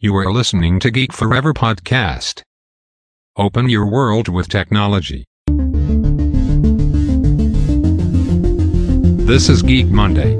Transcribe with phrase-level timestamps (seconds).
[0.00, 2.42] You are listening to Geek Forever podcast.
[3.36, 5.24] Open your world with technology.
[9.26, 10.32] This is Geek Monday.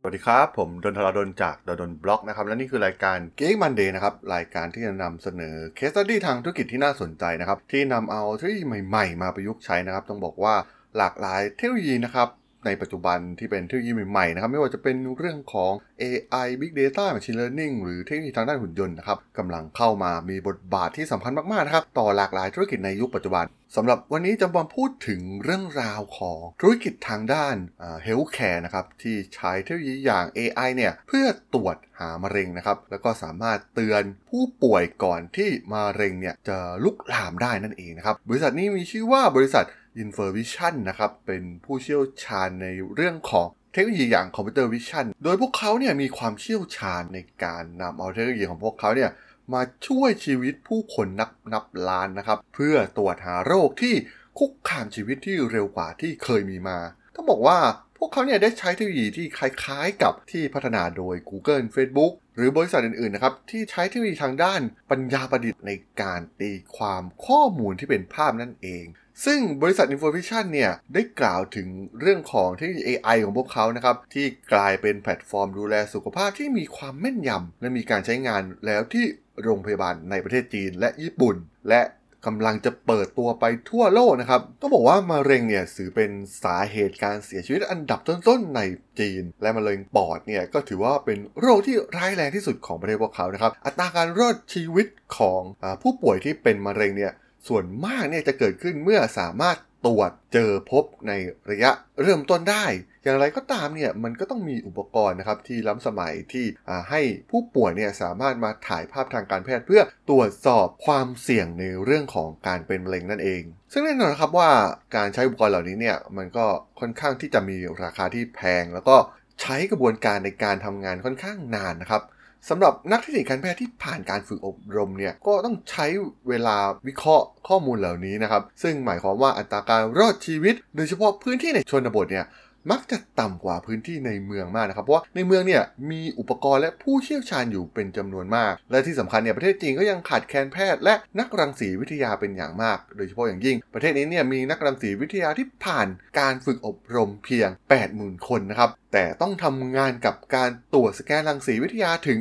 [0.00, 10.56] สวัสดีครับ ผมดนทราดนจากดนบล็อกนะครับ และนี่คือรายการ Geek Monday นะครับ รายการที่จะนำเสนอเคสตัดดี้ทางธุรกิจที่น่าสนใจนะครับ ที่นำเอาเทคโนโลยีใหม่ ๆ มาประยุกต์ใช้นะครับ ต้องบอกว่า
[10.96, 12.28] หลากหลายเทคโนโลยีนะครับ
[12.66, 15.72] ในปัจจุบันที่เป็นเทคโนโลยีใหม่ๆนะครับไม่ว่าจะเป็นเรื่องของ
[16.02, 23.44] AI Big Data Machine Learning หรือเทคโนโลยีทางด้านหุ่นยนต์นะครับกำลังเข้ามามีบทบาทที่สำคัญมากๆนะครับต่อหลากหลายธุรกิจในยุคปัจจุบัน
[23.76, 27.56] สำหรับวันนี้จะมาพูดถึงเรื่องราวของธุรกิจทางด้าน
[28.04, 39.64] เฮลท์แคร์นะครับที่ใช้เทคโนโลยีอย่าง AI เนี่ยเพื่อตรวจหามะเร็งนะครับแล้วก็สามารถเตือนผู้ป่วยก่อนที่มะเร็งเนี่ยจะลุกลามได้นั่นเองนะครับบริษัทนี้มีชื่อว่าบริษัท
[40.02, 45.06] i n f o r v i s i o n นะครับ เป็นผู้เชี่ยวชาญในเรื่องของเทคโนโลยีอย่าง computer vision
[45.24, 49.10] โดยพวกเขาเนี่ยมีความเชี่ยวชาญในการนำเอาเทคโนโลยีของพวกเขาเนี่ย
[49.54, 53.94] มาช่วยชีวิตผู้คนนับนับล้านนะครับ เพื่อตรวจหาโรคที่
[54.38, 56.78] คุกคามชีวิตที่เร็วกว่าที่เคยมีมา
[57.14, 57.58] ต้องบอกว่า
[57.98, 64.60] พวกเขาเนี่ยได้ใช้เทคโนโลยีที่คล้ายๆ กับที่พัฒนาโดย Google Facebook หรือบริษัทอื่นๆนะครับที่ใช้เทคโนโลยีทางด้าน
[64.90, 68.84] ปัญญาประดิษฐ์ในการตีความข้อมูลที่เป็นภาพนั่นเอง
[69.24, 71.68] ซึ่งบริษัท Information เนี่ย ได้กล่าวถึง
[72.00, 79.04] เรื่องของเทคโนโลยี AI ของพวกเขานะครับ ที่กลายเป็นแพลตฟอร์มดูแลสุขภาพที่มีความแม่นยำและมีการใช้งานแล้วที่
[79.42, 81.36] โรงพยาบาลในประเทศจีนและญี่ปุ่น
[81.70, 81.82] และ
[82.26, 86.10] กำลังจะเปิดตัวไปทั่วโลกนะครับ ต้องบอกว่ามะเร็งเนี่ยถือเป็น
[86.44, 88.60] สาเหตุการเสียชีวิตอันดับต้นๆใน
[89.00, 94.86] จีน และมะเร็งปอดเนี่ยก็ถือว่าเป็นโรคที่ร้ายแรงที่สุดของประเทศพวกเขานะครับ อัตราการรอดชีวิต
[95.18, 97.12] ของอผู้ป่วยที่เป็นมะเร็งเนี่ย
[97.48, 99.56] ส่วนมากเนี่ยจะเกิดขึ้นเมื่อสามารถ
[99.86, 101.12] ตรวจเจอพบใน
[101.50, 101.70] ระยะ
[102.02, 102.64] เริ่มต้นได้
[103.02, 106.46] อย่างไรก็ตามเนี่ยมันก็ต้องมีอุปกรณ์นะครับที่ล้ำสมัยที่
[106.90, 107.00] ให้
[107.30, 114.50] ผู้ป่วยเนี่ยสามารถมาถ่ายภาพทางการแพทย์ เพื่อตรวจสอบความเสี่ยงในเรื่องของการเป็นมะเร็งนั่นเอง ซึ่งแน่นอนครับว่า
[114.96, 116.46] การใช้อุปกรณ์เหล่านี้เนี่ยมันก็
[116.80, 118.96] ค่อนข้างที่จะมีราคาที่แพง แล้วก็
[119.42, 122.02] ใช้กระบวนการในการทำงานค่อนข้างนานนะครับ
[122.48, 125.86] สำหรับนักเทคนิคการแพทย์ที่ผ่านการฝึกอบรมเนี่ยก็ต้องใช้
[126.28, 126.56] เวลา
[126.88, 132.26] วิเคราะห์ข้อมูลเหล่านี้นะครับ ซึ่งหมายความว่าอัตราการรอดชีวิต โดยเฉพาะพื้นที่ในชนบทเนี่ย
[132.70, 147.48] มักจะต่ำกว่าพื้นที่ในเมืองมากนะครับเพราะว่าในเมืองเนี่ยมีอุปกรณ์และผู้เชี่ยวชาญอยู่เป็นจำนวนมาก และที่สำคัญเนี่ยประเทศจีนก็ยังขาดแคลนแพทย์และนักรังสีวิทยาเป็นอย่างมาก โดยเฉพาะอย่างยิ่ง ประเทศนี้เนี่ยมีนักรังสีวิทยาที่ผ่านการฝึกอบรมเพียง
[147.88, 152.18] 80,000 คนนะครับแต่ต้องทำงานกับการตรวจสแกนรังสีวิทยาถึง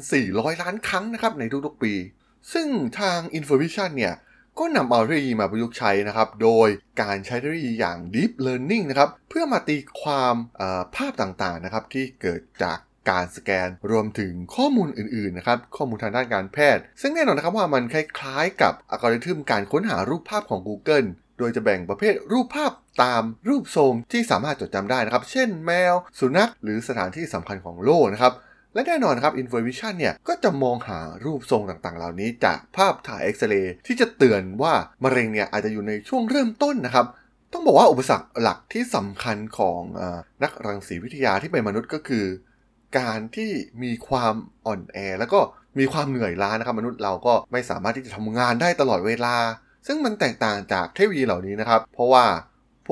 [0.00, 1.94] 1,400 ล้านครั้งนะครับในทุกๆปี
[2.52, 2.68] ซึ่ง
[3.00, 4.14] ทาง Information เนี่ย
[4.60, 6.68] ก็นำเอาเทคโนโลยีมาประยุกต์ใช้นะครับ โดย
[7.02, 10.34] การใช้เทคโนโลยีอย่าง Deep Learning นะครับ เพื่อมาตีความ
[10.94, 12.78] ภาพต่างๆนะครับที่เกิดจาก
[13.10, 22.72] การสแกนรวมถึงข้อมูลอื่นๆนะครับข้อมูลทางด้านการแพทย์ ซึ่งแน่นอนนะครับว่ามันคล้ายๆ กับอัลกอริทึมการค้นหารูปภาพของ Google โดยจะแบ่งประเภทรูปภาพ
[23.02, 28.34] ตามรูปทรงที่สามารถจดจำได้นะครับ เช่นแมว สุนัข หรือสถานที่สำคัญของโลกนะครับ
[28.74, 34.72] และแน่นอนครับ Information เนี่ย ก็จะมองหารูปทรงต่างๆ เหล่านี้จากภาพถ่ายเอ็กซเรย์ที่จะเตือนว่า
[35.04, 37.06] มะเร็งเนี่ยอาจจะอยู่ในช่วงเริ่มต้นนะครับ
[37.52, 40.02] ต้องบอกว่าอุปสรรคหลักที่สำคัญของอ
[40.42, 42.26] นักรังสีวิทยาที่เป็นมนุษย์ก็คือ
[42.98, 43.50] การที่
[43.82, 44.34] มีความ
[44.66, 45.40] อ่อนแอ แล้วก็
[45.78, 49.36] มีความเหนื่อยล้านะครับ มนุษย์เราก็ไม่สามารถที่จะทำงานได้ตลอดเวลา
[49.86, 52.24] ซึ่งมันแตกต่างจากเทคโนโลยีเหล่านี้นะครับ เพราะว่า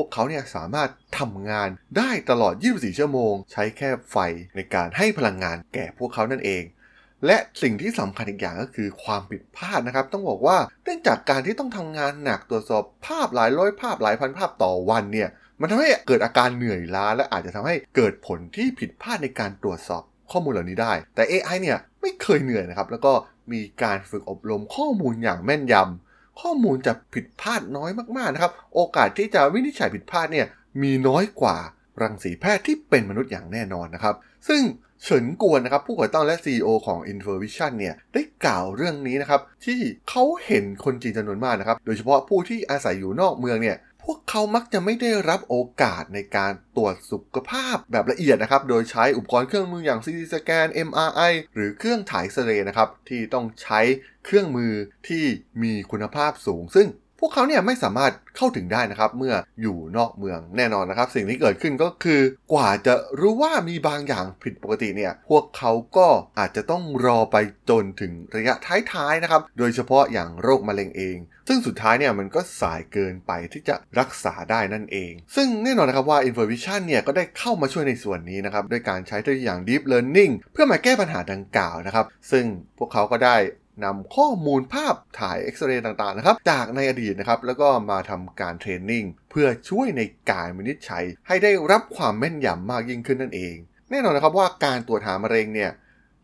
[0.00, 4.16] วกเขาเนี่ยสามารถทำงานได้ตลอด 24 ชั่วโมง ใช้แค่ไฟ
[4.56, 6.62] ในการให้พลังงานแก่พวกเขานั่นเอง
[7.26, 15.28] และสิ่งที่สำคัญอีกอย่างก็คือความผิดพลาดนะครับ ต้องบอกว่าเนื่องจากการที่ต้องทำงานหนักตรวจสอบภาพหลายร้อยภาพหลายพันภาพต่อวันเนี่ย
[15.60, 23.12] มันทำให้เกิดอาการเหนื่อยล้า และอาจจะทำให้เกิดผลที่ผิดพลาดในการตรวจสอบข้อมูลเหล่านี้ได้ แต่ AI เนี่ยไม่เคยเหนื่อยนะครับแล้วก็
[23.52, 26.07] มีการฝึกอบรมข้อมูลอย่างแม่นยำ
[26.40, 30.46] ข้อมูลจะผิดพลาดน้อยมากๆนะครับ โอกาสที่จะวินิจฉัยผิดพลาดเนี่ย
[30.82, 31.56] มีน้อยกว่า
[32.02, 34.14] รังสีแพทย์ที่เป็นมนุษย์อย่างแน่นอนนะครับ
[34.48, 34.62] ซึ่ง
[35.02, 39.78] เฉินกวนนะครับผู้ก่อตั้งและ CEO ของ Infovision เนี่ยได้กล่าวเรื่องนี้นะครับที่
[40.08, 43.76] เขาเห็นคนจีนจำนวนมากนะครับ โดยเฉพาะผู้ที่อาศัยอยู่นอกเมืองเนี่ย
[44.10, 53.80] วกเขามักจะไม่ได้รับโอกาสในการตรวจสุขภาพแบบละเอียดนะครับ โดยใช้อุปกรณ์เครื่องมืออย่าง CT สแกน MRI หรือเครื่องถ่ายเสเรนะครับ ที่ต้องใช้
[54.24, 54.72] เครื่องมือ
[55.08, 55.24] ที่
[55.62, 56.88] มีคุณภาพสูง ซึ่ง
[57.20, 62.20] พวกเขาเนี่ยไม่สามารถเข้าถึงได้นะครับ เมื่ออยู่นอกเมืองแน่นอนนะครับ สิ่งที่เกิดขึ้นก็คือ
[62.52, 67.36] กว่าจะรู้ว่ามีบางอย่างผิดปกติเนี่ย พวกเขาก็อาจจะต้องรอไป
[67.70, 71.16] จนถึงระยะท้ายๆนะครับ โดยเฉพาะอย่างโรคมะเร็งเอง
[71.48, 82.44] ซึ่งสุดท้ายเนี่ยมันก็สายเกินไปที่จะรักษาได้นั่นเอง ซึ่งแน่นอนนะครับว่า Information เนี่ยก็ได้เข้ามาช่วยในส่วนนี้นะครับด้วยการใช้เทคโนโลยีอย่าง Deep Learning เพื่อมาแก้ปัญหาดังกล่าวนะครับ ซึ่ง
[82.78, 83.36] พวกเขาก็ได้
[83.84, 93.56] นำข้อมูลภาพถ่ายเอ็กซเรย์ต่างๆนะครับจากในอดีตนะครับแล้วก็มาทำการเทรนนิ่งเพื่อช่วยในการวินิจฉัย ให้ได้รับความแม่นยำมากยิ่งขึ้นนั่นเอง
[93.90, 95.70] แน่นอนนะครับว่าการตรวจหามะเร็งเนี่ย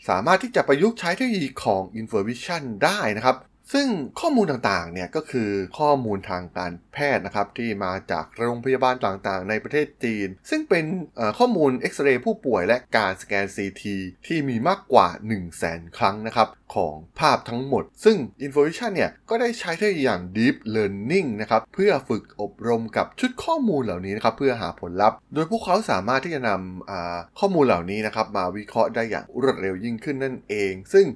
[0.08, 3.36] สามารถที่จะประยุกต์ใช้เทคโนโลยีของ Information ได้นะครับ
[3.72, 3.86] ซึ่ง
[4.20, 10.84] ข้อมูลต่างๆ เนี่ยก็คือข้อมูลทางการแพทย์นะครับที่มาจากโรงพยาบาลต่างๆ ในประเทศจีน ซึ่งเป็น
[11.38, 13.82] ข้อมูลเอ็กซเรย์ผู้ป่วยและการสแกน CT
[14.26, 18.16] ที่มีมากกว่า 1 0 0 0 0แสนครั้งนะครับของภาพทั้งหมด ซึ่ง
[18.46, 31.06] Information เนี่ยก็ได้ใช้เทคโนโลยีอย่าง Deep Learning นะครับเพื่อฝึกอบรมกับชุดข้อมูลเหล่านี้นะครับเพื่อหาผลลัพธ์ โดยพวกเขาสามารถที่จะนำข้อมูลเหล่านี้นะครับมาวิเคราะห์ได้อย่างรวดเร็วยิ่งขึ้นนั่นเอง ซึ่ง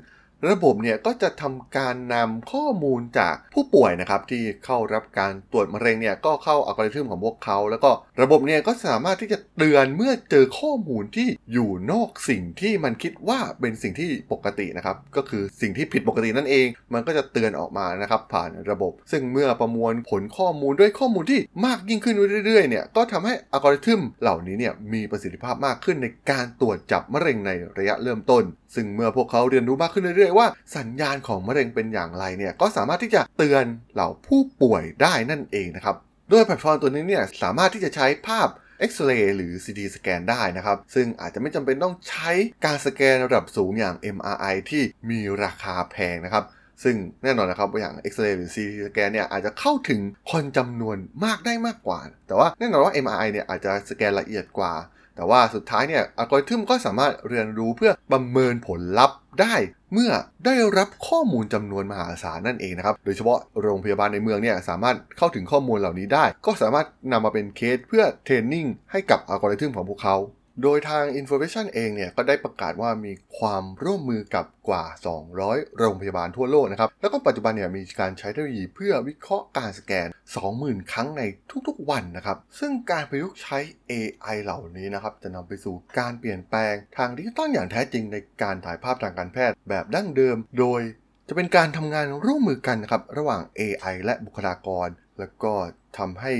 [0.46, 7.90] ระบบเนี่ยก็จะทำการนำข้อมูลจากผู้ป่วยนะครับที่เข้ารับการตรวจมะเร็งเนี่ยก็เข้าอัลกอริทึมของพวกเขา แล้วก็
[8.22, 28.44] ระบบเนี่ยก็สามารถที่จะเตือนเมื่อเจอข้อมูลที่อยู่นอกสิ่งที่มันคิดว่าเป็นสิ่งที่ปกตินะครับก็คือสิ่งที่ผิดปกตินั่นเอง มันก็จะเตือนออกมานะครับผ่านระบบ ซึ่งเมื่อประมวลผลข้อมูลด้วยข้อมูลที่มากยิ่งขึ้นเรื่อยๆเนี่ยก็ทำให้อัลกอริทึมเหล่านี้เนี่ยมีประสิทธิภาพมากขึ้นในการตรวจจับมะเร็งในระยะเริ่มต้น
[28.74, 30.46] ซึ่งเมื่อพวกเขาเรียนรู้มากขึ้นเรื่อยๆว่า
[30.76, 33.64] สัญญาณของมะเร็งเป็นอย่างไรเนี่ยก็สามารถที่จะเตือน
[33.94, 35.96] เหล่าผู้ป่วยได้นั่นเองนะครับ
[36.30, 38.48] โดยแพลตฟอร์มตัวนี้เนี่ยสามารถที่จะใช้ภาพ
[38.80, 42.30] เอ็กซเรย์หรือ CT สแกนได้นะครับ ซึ่งอาจจะไม่จำเป็นต้องใช้
[42.64, 46.44] การสแกนระดับสูงอย่าง MRI ที่มีราคาแพงนะครับ
[46.82, 50.00] ซึ่งแน่นอนนะครับอย่างเอ็กซเรย์หรือ CT สแกนเนี่ยอาจจะเข้าถึง
[50.30, 54.74] คนจำนวนมากได้มากกว่า แต่ว่าแน่นอนว่า MRI เนี่ยอาจจะสแกนละเอียดกว่า
[55.16, 59.54] แต่ว่าสุดท้ายเนี่ยอัลกอริทึมก็สามารถเรียนรู้เพื่อประเมินผลลัพธ์ได้
[59.92, 60.10] เมื่อ
[60.46, 70.16] ได้รับข้อมูลจำนวนมหาศาลนั่นเองนะครับ โดยเฉพาะโรงพยาบาลในเมืองเนี่ยสามารถเข้าถึงข้อมูลเหล่านี้ได้ ก็สามารถนำมาเป็นเคสเพื่อเทรนนิ่งให้กับอัลกอริทึมของพวกเขา
[70.62, 74.84] โดยทาง Information เองเนี่ยก็ได้ประกาศว่ามีความร่วมมือกับกว่า
[75.32, 80.08] 200 โรงพยาบาลทั่วโลกนะครับ แล้วก็ปัจจุบันเนี่ยมีการใช้เทคโนโลยีเพื่อวิเคราะห์การสแกน
[80.48, 81.22] 20,000 ครั้งใน
[81.68, 83.58] ทุกๆวันนะครับ ซึ่งการประยุกต์ใช้
[83.90, 90.82] AI เหล่านี้นะครับ จะนำไปสู่การเปลี่ยนแปลงทางดิจิตอลอย่างแท้จริงในการถ่ายภาพทางการแพทย์แบบดั้งเดิม โดย
[91.28, 94.88] จะเป็นการทำงานร่วมมือกันนะครับระหว่าง AI และบุคลากร
[95.18, 95.52] แล้วก็
[95.98, 96.32] ทำให้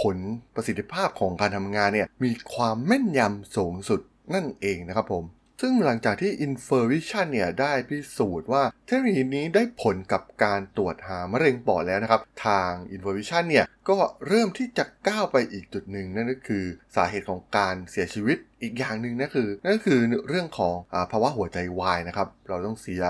[0.00, 0.16] ผล
[0.54, 4.00] ประสิทธิภาพของการทำงานเนี่ยมีความแม่นยำสูงสุด
[4.34, 5.24] นั่นเองนะครับผม
[5.62, 13.98] ซึ่งหลังจากที่ Infervision เนี่ยได้พิสูจน์ว่าเทคโนโลยีนี้ได้ผลกับการตรวจหามะเร็งปอดแล้วนะครับ ทาง Infervision เนี่ยก็
[14.28, 16.64] เริ่มที่จะก้าวไปอีกจุดหนึ่งนั่นก็คือ
[16.96, 23.02] สาเหตุของการเสียชีวิตอีกอย่างหนึ่งนั่นคือนั่นก็คือเรื่องของอภาวะหัวใจวายนะครับ เราต้องเสีย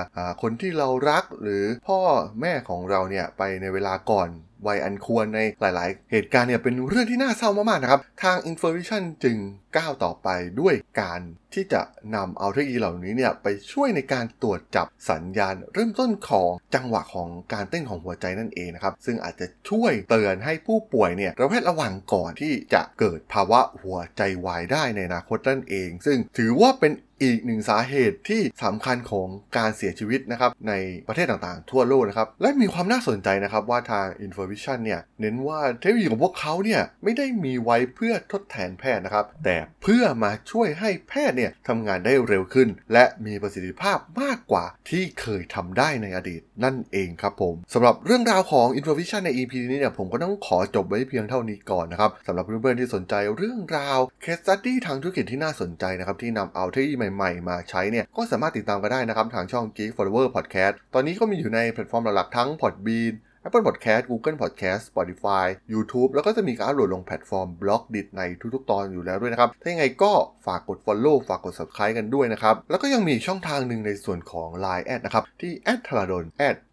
[0.42, 2.00] คนที่เรารักหรือพ่อ
[2.40, 4.28] แม่ของเราเนี่ยไปในเวลาก่อน
[4.66, 9.36] วัยอันควรในหลาย ๆ เหตุการณ์เนี่ยเป็นเรื่องที่น่าเศร้ามาก ๆ นะครับ ทาง Information จึง
[9.76, 10.28] ก้าวต่อไป
[10.60, 11.20] ด้วยการ
[11.54, 11.82] ที่จะ
[12.14, 26.92] นำเอาเทคโนโลยีเหล่านี้เนี่ยไปช่วยในการตรวจจับสัญญาณเริ่มต้นของจังหวะของการเต้นของหัวใจนั่นเองนะครับ ซึ่งอาจจะช่วยเตือนให้ผู้ป่วยเนี่ยระแวดระวังก่อนที่จะเกิดภาวะหัวใจวายได้ในอนาคตนั่นเอง ซึ่งถือว่าเป็น
[27.22, 30.72] อีกหนึ่งสาเหตุที่สำคัญของการเสียชีวิตนะครับใน
[31.08, 59.90] ประเทศต่างๆ ทั่วโลกนะครับ และมีความน่าสนใจนะครับว่าทาง Information เนี่ยเน้นว่าเทคโนโลยีของพวกเขาเนี่ยไม่ได้มีไว้เพื่อทดแทนแพทย์นะครับ แต่เพื่อมาช่วยให้แพทย์เนี่ยทำงานได้เร็วขึ้น และมีประสิทธิภาพมากกว่าที่เคยทำได้ในอดีตนั่นเองครับผมสำหรับเรื่องราวของ Information ใน EP นี้เนี่ยผมก็ต้องขอจบไว้เพียงเท่านี้ก่อนนะครับสำหรับเพื่อนๆที่สนใจเรื่องราว case study ทางธุรกิจที่น่าสนใจนะครับที่นำเอาเทคโนโลยีใหม่ๆ มาใช้เนี่ยก็สามารถติดตามกันได้นะครับทางช่อง Geek
[59.96, 63.14] Forever Podcast ตอนนี้ก็มีอยู่ในแพลตฟอร์มหลักๆทั้ง Podbean
[63.46, 68.22] Apple Podcast Google Podcast Spotify YouTube แล้วก็จะมีการอัปโหลดลงแพลตฟอร์ม Blockdit ใน
[68.54, 70.12] ทุกๆ ตอนอยู่แล้วด้วยนะครับ ถ้ายังไงก็
[70.46, 75.52] ฝากกด Follow ฝากกด Subscribe กันด้วยนะครับ แล้วก็ยังมีช่องทางหนึ่งในส่วนของ Line แอดนะครับ ที่
[75.86, 76.24] t h a r a d o n